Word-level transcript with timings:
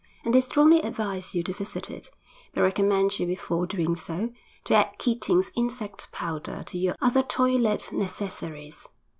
And 0.25 0.33
they 0.33 0.41
strongly 0.41 0.81
advise 0.81 1.35
you 1.35 1.43
to 1.43 1.53
visit 1.53 1.87
it, 1.91 2.09
but 2.55 2.61
recommend 2.63 3.19
you 3.19 3.27
before 3.27 3.67
doing 3.67 3.95
so 3.95 4.31
to 4.63 4.73
add 4.73 4.97
Keating's 4.97 5.51
insect 5.55 6.11
powder 6.11 6.63
to 6.65 6.77
your 6.79 6.95
other 7.03 7.21
toilet 7.21 7.91
necessaries. 7.93 8.87